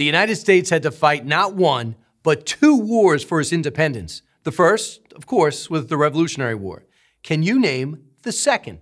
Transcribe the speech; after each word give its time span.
The 0.00 0.06
United 0.06 0.36
States 0.36 0.70
had 0.70 0.84
to 0.84 0.90
fight 0.90 1.26
not 1.26 1.54
one, 1.54 1.94
but 2.22 2.46
two 2.46 2.74
wars 2.74 3.22
for 3.22 3.38
its 3.38 3.52
independence. 3.52 4.22
The 4.44 4.50
first, 4.50 5.12
of 5.12 5.26
course, 5.26 5.68
was 5.68 5.88
the 5.88 5.98
Revolutionary 5.98 6.54
War. 6.54 6.86
Can 7.22 7.42
you 7.42 7.60
name 7.60 8.04
the 8.22 8.32
second? 8.32 8.78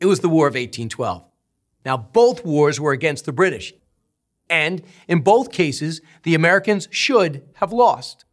It 0.00 0.06
was 0.06 0.20
the 0.20 0.30
War 0.30 0.46
of 0.46 0.54
1812. 0.54 1.28
Now, 1.84 1.98
both 1.98 2.42
wars 2.42 2.80
were 2.80 2.92
against 2.92 3.26
the 3.26 3.34
British. 3.34 3.74
And 4.48 4.82
in 5.06 5.20
both 5.20 5.52
cases, 5.52 6.00
the 6.22 6.34
Americans 6.34 6.88
should 6.90 7.42
have 7.56 7.70
lost. 7.70 8.24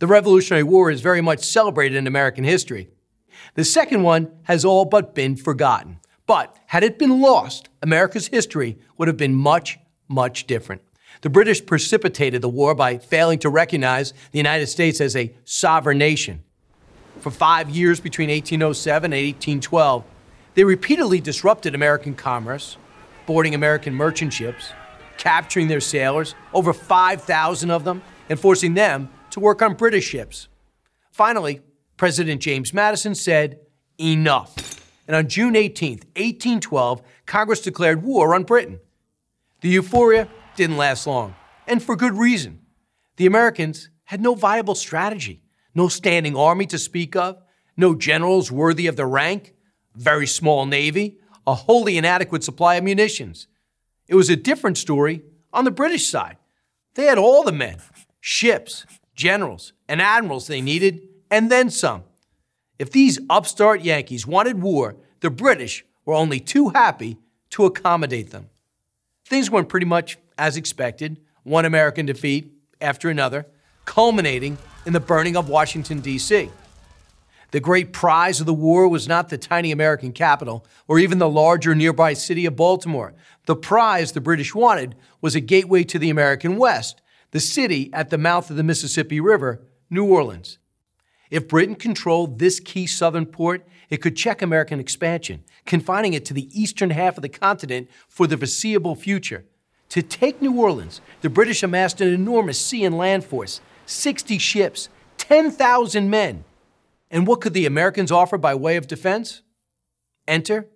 The 0.00 0.08
Revolutionary 0.08 0.64
War 0.64 0.90
is 0.90 1.00
very 1.00 1.20
much 1.20 1.44
celebrated 1.44 1.96
in 1.96 2.08
American 2.08 2.42
history. 2.42 2.88
The 3.54 3.64
second 3.64 4.02
one 4.02 4.32
has 4.42 4.64
all 4.64 4.86
but 4.86 5.14
been 5.14 5.36
forgotten. 5.36 6.00
But 6.26 6.58
had 6.66 6.82
it 6.82 6.98
been 6.98 7.20
lost, 7.20 7.68
America's 7.80 8.26
history 8.26 8.76
would 8.98 9.06
have 9.06 9.16
been 9.16 9.36
much, 9.36 9.78
much 10.08 10.48
different. 10.48 10.82
The 11.22 11.30
British 11.30 11.64
precipitated 11.64 12.40
the 12.40 12.48
war 12.48 12.74
by 12.74 12.98
failing 12.98 13.38
to 13.40 13.50
recognize 13.50 14.12
the 14.32 14.38
United 14.38 14.68
States 14.68 15.00
as 15.00 15.14
a 15.14 15.32
sovereign 15.44 15.98
nation. 15.98 16.42
For 17.18 17.30
five 17.30 17.68
years 17.68 18.00
between 18.00 18.30
1807 18.30 19.12
and 19.12 19.26
1812, 19.26 20.04
they 20.54 20.64
repeatedly 20.64 21.20
disrupted 21.20 21.74
American 21.74 22.14
commerce, 22.14 22.78
boarding 23.26 23.54
American 23.54 23.94
merchant 23.94 24.32
ships, 24.32 24.72
capturing 25.18 25.68
their 25.68 25.80
sailors, 25.80 26.34
over 26.54 26.72
5,000 26.72 27.70
of 27.70 27.84
them, 27.84 28.02
and 28.30 28.40
forcing 28.40 28.72
them 28.72 29.10
to 29.30 29.40
work 29.40 29.60
on 29.60 29.74
British 29.74 30.06
ships. 30.06 30.48
Finally, 31.12 31.60
President 31.98 32.40
James 32.40 32.72
Madison 32.72 33.14
said, 33.14 33.60
Enough. 33.98 34.80
And 35.06 35.14
on 35.14 35.28
June 35.28 35.54
18, 35.54 35.90
1812, 36.16 37.02
Congress 37.26 37.60
declared 37.60 38.02
war 38.02 38.34
on 38.34 38.44
Britain. 38.44 38.80
The 39.60 39.68
euphoria 39.68 40.28
didn't 40.56 40.76
last 40.76 41.06
long, 41.06 41.34
and 41.66 41.82
for 41.82 41.96
good 41.96 42.16
reason. 42.16 42.60
The 43.16 43.26
Americans 43.26 43.90
had 44.04 44.20
no 44.20 44.34
viable 44.34 44.74
strategy, 44.74 45.42
no 45.74 45.88
standing 45.88 46.36
army 46.36 46.66
to 46.66 46.78
speak 46.78 47.14
of, 47.16 47.40
no 47.76 47.94
generals 47.94 48.50
worthy 48.50 48.86
of 48.86 48.96
the 48.96 49.06
rank, 49.06 49.54
very 49.94 50.26
small 50.26 50.66
navy, 50.66 51.18
a 51.46 51.54
wholly 51.54 51.96
inadequate 51.96 52.44
supply 52.44 52.76
of 52.76 52.84
munitions. 52.84 53.46
It 54.08 54.14
was 54.14 54.28
a 54.28 54.36
different 54.36 54.78
story 54.78 55.22
on 55.52 55.64
the 55.64 55.70
British 55.70 56.08
side. 56.08 56.36
They 56.94 57.06
had 57.06 57.18
all 57.18 57.42
the 57.42 57.52
men, 57.52 57.78
ships, 58.20 58.84
generals, 59.14 59.72
and 59.88 60.00
admirals 60.00 60.46
they 60.46 60.60
needed, 60.60 61.00
and 61.30 61.50
then 61.50 61.70
some. 61.70 62.04
If 62.78 62.90
these 62.90 63.18
upstart 63.28 63.82
Yankees 63.82 64.26
wanted 64.26 64.62
war, 64.62 64.96
the 65.20 65.30
British 65.30 65.84
were 66.04 66.14
only 66.14 66.40
too 66.40 66.70
happy 66.70 67.18
to 67.50 67.66
accommodate 67.66 68.30
them. 68.30 68.48
Things 69.24 69.50
went 69.50 69.68
pretty 69.68 69.86
much 69.86 70.18
as 70.40 70.56
expected, 70.56 71.20
one 71.42 71.66
American 71.66 72.06
defeat 72.06 72.50
after 72.80 73.10
another, 73.10 73.46
culminating 73.84 74.56
in 74.86 74.94
the 74.94 74.98
burning 74.98 75.36
of 75.36 75.50
Washington, 75.50 76.00
D.C. 76.00 76.48
The 77.50 77.60
great 77.60 77.92
prize 77.92 78.40
of 78.40 78.46
the 78.46 78.54
war 78.54 78.88
was 78.88 79.06
not 79.06 79.28
the 79.28 79.36
tiny 79.36 79.70
American 79.70 80.12
capital 80.12 80.64
or 80.88 80.98
even 80.98 81.18
the 81.18 81.28
larger 81.28 81.74
nearby 81.74 82.14
city 82.14 82.46
of 82.46 82.56
Baltimore. 82.56 83.12
The 83.44 83.54
prize 83.54 84.12
the 84.12 84.22
British 84.22 84.54
wanted 84.54 84.96
was 85.20 85.34
a 85.34 85.40
gateway 85.40 85.84
to 85.84 85.98
the 85.98 86.08
American 86.08 86.56
West, 86.56 87.02
the 87.32 87.40
city 87.40 87.90
at 87.92 88.08
the 88.08 88.18
mouth 88.18 88.48
of 88.48 88.56
the 88.56 88.62
Mississippi 88.62 89.20
River, 89.20 89.60
New 89.90 90.06
Orleans. 90.06 90.58
If 91.30 91.48
Britain 91.48 91.74
controlled 91.74 92.38
this 92.38 92.60
key 92.60 92.86
southern 92.86 93.26
port, 93.26 93.68
it 93.90 93.98
could 93.98 94.16
check 94.16 94.40
American 94.40 94.80
expansion, 94.80 95.44
confining 95.66 96.14
it 96.14 96.24
to 96.24 96.34
the 96.34 96.48
eastern 96.58 96.90
half 96.90 97.18
of 97.18 97.22
the 97.22 97.28
continent 97.28 97.90
for 98.08 98.26
the 98.26 98.38
foreseeable 98.38 98.94
future. 98.94 99.44
To 99.90 100.02
take 100.02 100.40
New 100.40 100.58
Orleans, 100.58 101.00
the 101.20 101.28
British 101.28 101.62
amassed 101.62 102.00
an 102.00 102.08
enormous 102.08 102.60
sea 102.60 102.84
and 102.84 102.96
land 102.96 103.24
force 103.24 103.60
60 103.86 104.38
ships, 104.38 104.88
10,000 105.18 106.08
men. 106.08 106.44
And 107.10 107.26
what 107.26 107.40
could 107.40 107.54
the 107.54 107.66
Americans 107.66 108.12
offer 108.12 108.38
by 108.38 108.54
way 108.54 108.76
of 108.76 108.86
defense? 108.86 109.42
Enter 110.28 110.68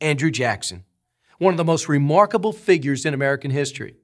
Andrew 0.00 0.30
Jackson, 0.30 0.84
one 1.38 1.54
of 1.54 1.58
the 1.58 1.64
most 1.64 1.88
remarkable 1.88 2.52
figures 2.52 3.06
in 3.06 3.14
American 3.14 3.52
history. 3.52 3.94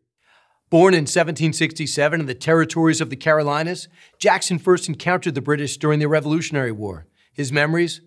Born 0.70 0.94
in 0.94 1.02
1767 1.02 2.20
in 2.20 2.26
the 2.26 2.34
territories 2.34 3.00
of 3.00 3.10
the 3.10 3.16
Carolinas, 3.16 3.88
Jackson 4.18 4.58
first 4.58 4.88
encountered 4.88 5.34
the 5.34 5.40
British 5.40 5.78
during 5.78 5.98
the 5.98 6.08
Revolutionary 6.08 6.72
War. 6.72 7.06
His 7.32 7.50
memories 7.50 8.02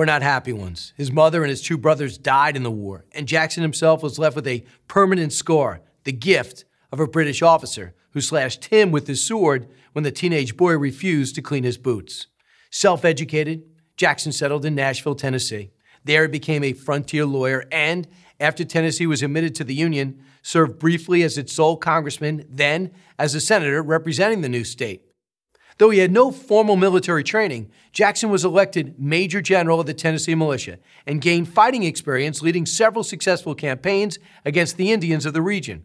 were 0.00 0.06
not 0.06 0.22
happy 0.22 0.50
ones. 0.50 0.94
His 0.96 1.12
mother 1.12 1.42
and 1.42 1.50
his 1.50 1.60
two 1.60 1.76
brothers 1.76 2.16
died 2.16 2.56
in 2.56 2.62
the 2.62 2.70
war, 2.70 3.04
and 3.12 3.28
Jackson 3.28 3.60
himself 3.62 4.02
was 4.02 4.18
left 4.18 4.34
with 4.34 4.46
a 4.46 4.64
permanent 4.88 5.30
scar, 5.30 5.82
the 6.04 6.12
gift 6.12 6.64
of 6.90 7.00
a 7.00 7.06
British 7.06 7.42
officer 7.42 7.94
who 8.12 8.22
slashed 8.22 8.64
him 8.64 8.92
with 8.92 9.06
his 9.06 9.22
sword 9.22 9.68
when 9.92 10.02
the 10.02 10.10
teenage 10.10 10.56
boy 10.56 10.72
refused 10.72 11.34
to 11.34 11.42
clean 11.42 11.64
his 11.64 11.76
boots. 11.76 12.28
Self 12.70 13.04
educated, 13.04 13.64
Jackson 13.98 14.32
settled 14.32 14.64
in 14.64 14.74
Nashville, 14.74 15.14
Tennessee. 15.14 15.70
There 16.02 16.22
he 16.22 16.28
became 16.28 16.64
a 16.64 16.72
frontier 16.72 17.26
lawyer 17.26 17.66
and, 17.70 18.08
after 18.40 18.64
Tennessee 18.64 19.06
was 19.06 19.22
admitted 19.22 19.54
to 19.56 19.64
the 19.64 19.74
Union, 19.74 20.24
served 20.40 20.78
briefly 20.78 21.22
as 21.22 21.36
its 21.36 21.52
sole 21.52 21.76
congressman, 21.76 22.46
then 22.48 22.92
as 23.18 23.34
a 23.34 23.40
senator 23.40 23.82
representing 23.82 24.40
the 24.40 24.48
new 24.48 24.64
state. 24.64 25.09
Though 25.80 25.88
he 25.88 26.00
had 26.00 26.12
no 26.12 26.30
formal 26.30 26.76
military 26.76 27.24
training, 27.24 27.70
Jackson 27.90 28.28
was 28.28 28.44
elected 28.44 29.00
Major 29.00 29.40
General 29.40 29.80
of 29.80 29.86
the 29.86 29.94
Tennessee 29.94 30.34
Militia 30.34 30.78
and 31.06 31.22
gained 31.22 31.48
fighting 31.48 31.84
experience 31.84 32.42
leading 32.42 32.66
several 32.66 33.02
successful 33.02 33.54
campaigns 33.54 34.18
against 34.44 34.76
the 34.76 34.92
Indians 34.92 35.24
of 35.24 35.32
the 35.32 35.40
region. 35.40 35.84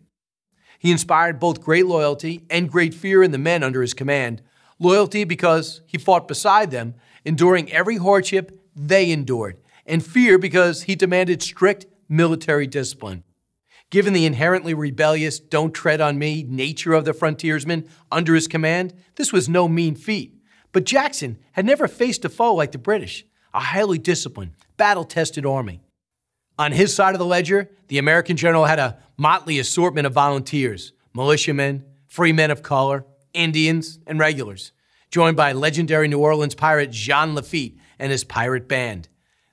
He 0.80 0.92
inspired 0.92 1.40
both 1.40 1.62
great 1.62 1.86
loyalty 1.86 2.44
and 2.50 2.70
great 2.70 2.94
fear 2.94 3.24
in 3.24 3.32
the 3.32 3.38
men 3.38 3.64
under 3.64 3.82
his 3.82 3.94
command. 3.94 4.42
Loyalty 4.80 5.24
because 5.24 5.80
he 5.86 5.98
fought 5.98 6.28
beside 6.28 6.72
them, 6.72 6.96
enduring 7.24 7.72
every 7.72 7.96
hardship 7.96 8.60
they 8.76 9.12
endured, 9.12 9.56
and 9.86 10.06
fear 10.06 10.38
because 10.38 10.84
he 10.84 10.96
demanded 10.96 11.42
strict 11.42 11.86
military 12.10 12.68
discipline. 12.68 13.24
Given 13.92 14.14
the 14.14 14.26
inherently 14.26 14.74
rebellious, 14.74 15.40
don't 15.40 15.74
tread 15.74 16.02
on 16.02 16.18
me 16.18 16.44
nature 16.48 16.94
of 16.94 17.06
the 17.06 17.14
frontiersmen 17.14 17.88
under 18.12 18.34
his 18.34 18.48
command, 18.48 18.94
this 19.16 19.32
was 19.32 19.48
no 19.48 19.68
mean 19.68 19.96
feat. 19.96 20.34
But 20.72 20.86
Jackson 20.86 21.38
had 21.54 21.66
never 21.66 21.88
faced 21.88 22.26
a 22.26 22.30
foe 22.30 22.54
like 22.54 22.72
the 22.72 22.78
British, 22.78 23.26
a 23.54 23.60
highly 23.60 23.98
disciplined, 23.98 24.54
battle 24.76 25.06
tested 25.06 25.46
army. 25.46 25.82
On 26.58 26.72
his 26.72 26.94
side 26.94 27.14
of 27.14 27.20
the 27.20 27.26
ledger, 27.26 27.70
the 27.88 27.98
American 27.98 28.38
general 28.38 28.66
had 28.66 28.80
a 28.80 28.98
motley 29.18 29.60
assortment 29.60 30.08
of 30.08 30.14
volunteers 30.14 30.92
militiamen, 31.14 31.86
free 32.08 32.34
men 32.34 32.52
of 32.52 32.62
color, 32.62 33.06
Indians, 33.34 34.00
and 34.06 34.20
regulars, 34.20 34.74
joined 35.12 35.38
by 35.38 35.54
legendary 35.54 36.10
New 36.10 36.20
Orleans 36.20 36.56
pirate 36.56 36.92
Jean 36.92 37.36
Lafitte 37.36 37.78
and 37.98 38.12
his 38.12 38.26
pirate 38.26 38.68
band. 38.68 39.08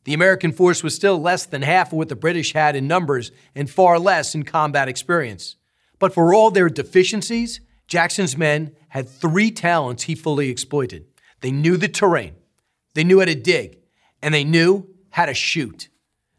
The 0.05 0.15
American 0.15 0.53
force 0.53 0.83
was 0.83 0.95
still 0.95 1.21
less 1.21 1.47
than 1.47 1.63
half 1.63 1.89
of 1.89 1.99
what 1.99 2.09
the 2.09 2.17
British 2.17 2.53
had 2.53 2.75
in 2.75 2.89
numbers 2.89 3.31
and 3.55 3.71
far 3.71 3.99
less 3.99 4.35
in 4.35 4.43
combat 4.43 4.89
experience. 4.89 5.57
But 5.99 6.13
for 6.13 6.35
all 6.35 6.51
their 6.51 6.69
deficiencies, 6.69 7.61
Jackson's 7.87 8.37
men 8.37 8.75
had 8.89 9.09
three 9.09 9.51
talents 9.51 10.05
he 10.05 10.15
fully 10.15 10.49
exploited. 10.49 11.07
They 11.41 11.53
knew 11.53 11.77
the 11.77 11.89
terrain, 11.89 12.35
they 12.95 13.05
knew 13.05 13.21
how 13.21 13.27
to 13.27 13.35
dig, 13.35 13.79
and 14.21 14.35
they 14.35 14.45
knew 14.45 14.89
how 15.11 15.27
to 15.27 15.35
shoot. 15.35 15.89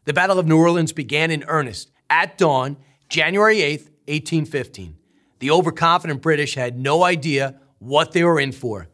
The 0.04 0.12
Battle 0.12 0.38
of 0.38 0.46
New 0.46 0.58
Orleans 0.58 0.92
began 0.92 1.30
in 1.30 1.44
earnest 1.44 1.90
at 2.10 2.36
dawn, 2.36 2.76
January 3.08 3.62
8, 3.62 3.80
1815. 4.06 4.96
The 5.38 5.50
overconfident 5.50 6.20
British 6.20 6.54
had 6.54 6.78
no 6.78 7.02
idea 7.02 7.60
what 7.78 8.12
they 8.12 8.24
were 8.24 8.40
in 8.40 8.52
for 8.52 8.88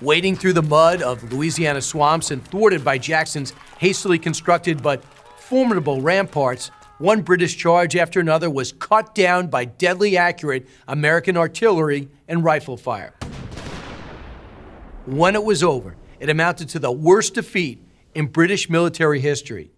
wading 0.00 0.36
through 0.36 0.54
the 0.54 0.62
mud 0.62 1.02
of 1.02 1.32
Louisiana 1.32 1.80
swamps 1.80 2.30
and 2.30 2.44
thwarted 2.46 2.84
by 2.84 2.98
Jackson's 2.98 3.52
hastily 3.78 4.18
constructed 4.18 4.82
but 4.82 5.04
formidable 5.38 6.00
ramparts, 6.00 6.70
one 6.98 7.22
British 7.22 7.56
charge 7.56 7.96
after 7.96 8.20
another 8.20 8.50
was 8.50 8.72
cut 8.72 9.14
down 9.14 9.48
by 9.48 9.64
deadly 9.64 10.16
accurate 10.16 10.66
American 10.88 11.36
artillery 11.36 12.08
and 12.28 12.44
rifle 12.44 12.76
fire. 12.76 13.14
When 15.06 15.34
it 15.34 15.42
was 15.42 15.62
over, 15.62 15.96
it 16.18 16.28
amounted 16.28 16.68
to 16.70 16.78
the 16.78 16.92
worst 16.92 17.34
defeat 17.34 17.82
in 18.14 18.26
British 18.26 18.68
military 18.68 19.20
history. 19.20 19.70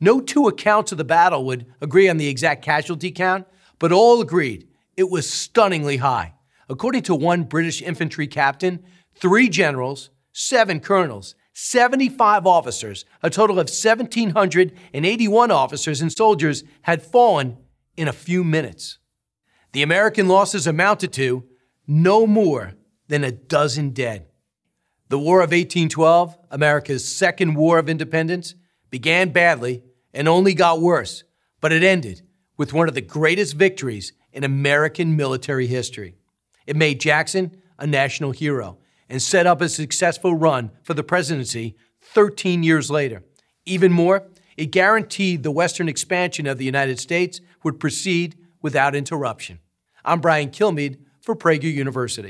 No 0.00 0.20
two 0.20 0.48
accounts 0.48 0.92
of 0.92 0.98
the 0.98 1.04
battle 1.04 1.44
would 1.44 1.66
agree 1.80 2.08
on 2.08 2.16
the 2.16 2.28
exact 2.28 2.64
casualty 2.64 3.10
count, 3.10 3.46
but 3.78 3.92
all 3.92 4.20
agreed 4.20 4.66
it 4.96 5.10
was 5.10 5.28
stunningly 5.28 5.98
high. 5.98 6.34
According 6.68 7.02
to 7.02 7.14
one 7.14 7.44
British 7.44 7.80
infantry 7.80 8.26
captain, 8.26 8.82
three 9.16 9.48
generals, 9.48 10.10
seven 10.32 10.80
colonels, 10.80 11.34
75 11.52 12.46
officers, 12.46 13.06
a 13.22 13.30
total 13.30 13.58
of 13.58 13.68
1,781 13.68 15.50
officers 15.50 16.02
and 16.02 16.12
soldiers 16.12 16.64
had 16.82 17.02
fallen 17.02 17.56
in 17.96 18.08
a 18.08 18.12
few 18.12 18.44
minutes. 18.44 18.98
The 19.72 19.82
American 19.82 20.28
losses 20.28 20.66
amounted 20.66 21.12
to 21.14 21.44
no 21.86 22.26
more 22.26 22.74
than 23.08 23.24
a 23.24 23.32
dozen 23.32 23.90
dead. 23.90 24.26
The 25.08 25.18
War 25.18 25.38
of 25.38 25.50
1812, 25.50 26.36
America's 26.50 27.06
second 27.06 27.54
war 27.54 27.78
of 27.78 27.88
independence, 27.88 28.54
began 28.90 29.30
badly 29.30 29.82
and 30.12 30.28
only 30.28 30.52
got 30.52 30.80
worse, 30.80 31.24
but 31.60 31.72
it 31.72 31.82
ended 31.82 32.22
with 32.56 32.72
one 32.72 32.88
of 32.88 32.94
the 32.94 33.00
greatest 33.00 33.54
victories 33.54 34.12
in 34.32 34.44
American 34.44 35.16
military 35.16 35.66
history. 35.66 36.16
It 36.66 36.76
made 36.76 37.00
Jackson 37.00 37.56
a 37.78 37.86
national 37.86 38.32
hero 38.32 38.78
and 39.08 39.22
set 39.22 39.46
up 39.46 39.60
a 39.60 39.68
successful 39.68 40.34
run 40.34 40.70
for 40.82 40.94
the 40.94 41.02
presidency 41.02 41.76
13 42.02 42.62
years 42.62 42.90
later. 42.90 43.22
Even 43.64 43.92
more, 43.92 44.28
it 44.56 44.66
guaranteed 44.66 45.42
the 45.42 45.50
Western 45.50 45.88
expansion 45.88 46.46
of 46.46 46.58
the 46.58 46.64
United 46.64 46.98
States 46.98 47.40
would 47.62 47.78
proceed 47.78 48.36
without 48.62 48.94
interruption. 48.94 49.58
I'm 50.04 50.20
Brian 50.20 50.50
Kilmeade 50.50 50.98
for 51.20 51.36
Prager 51.36 51.72
University. 51.72 52.24